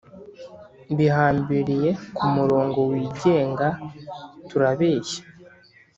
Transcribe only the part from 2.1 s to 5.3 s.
kumurongo wigenga, turabeshya,